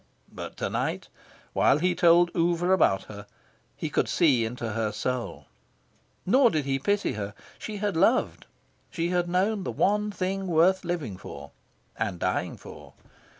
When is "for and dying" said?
11.17-12.57